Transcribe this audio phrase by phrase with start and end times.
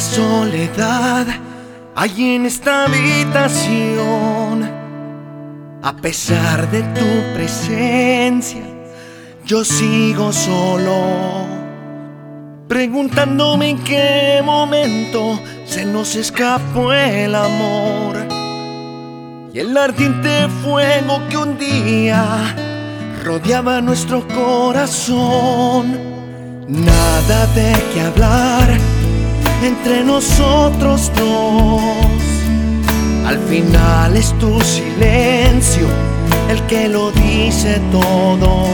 [0.00, 1.26] Soledad
[1.94, 4.68] hay en esta habitación.
[5.82, 8.62] A pesar de tu presencia,
[9.44, 11.46] yo sigo solo.
[12.66, 18.16] Preguntándome en qué momento se nos escapó el amor.
[19.52, 22.54] Y el ardiente fuego que un día
[23.22, 25.96] rodeaba nuestro corazón.
[26.66, 29.03] Nada de qué hablar
[29.62, 31.80] entre nosotros dos.
[33.26, 35.86] Al final es tu silencio
[36.50, 38.66] el que lo dice todo,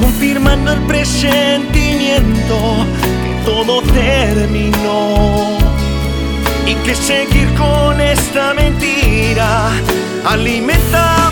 [0.00, 2.56] confirmando el presentimiento
[3.24, 5.58] que todo terminó
[6.66, 9.70] y que seguir con esta mentira
[10.24, 11.30] alimenta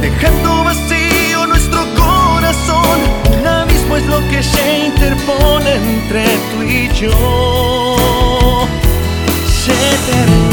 [0.00, 3.00] dejando vacío nuestro corazón.
[3.38, 8.66] Un abismo es lo que se interpone entre tú y yo.
[9.46, 9.72] Se
[10.10, 10.43] terminó.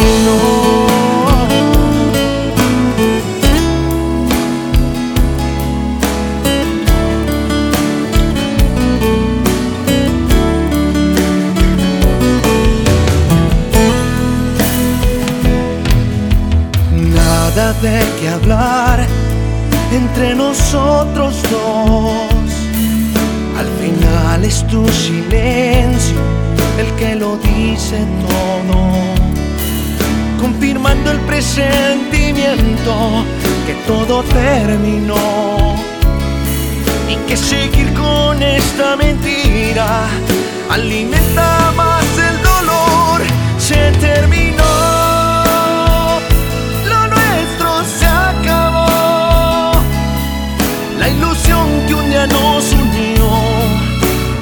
[17.52, 19.06] De qué hablar
[19.92, 22.54] entre nosotros dos.
[23.60, 26.16] Al final es tu silencio
[26.80, 28.78] el que lo dice todo,
[30.40, 33.26] confirmando el presentimiento
[33.68, 35.76] que todo terminó
[37.10, 40.08] y que seguir con esta mentira
[40.70, 41.61] alimenta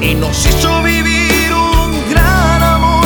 [0.02, 3.06] y nos hizo vivir un gran amor,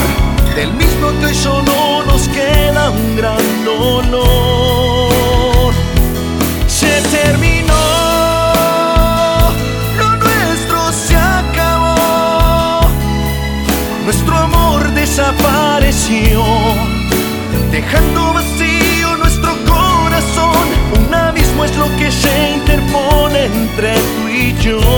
[0.55, 5.73] del mismo que hoy solo nos queda un gran dolor.
[6.67, 7.73] Se terminó.
[9.97, 12.81] lo nuestro se acabó
[14.05, 16.43] Nuestro amor desapareció,
[17.71, 20.67] dejando vacío nuestro corazón.
[21.07, 24.92] Un abismo es lo que se interpone entre tú y yo.